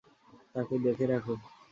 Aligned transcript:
তাকে 0.55 0.75
দেখে 0.85 1.05
রাখো। 1.07 1.33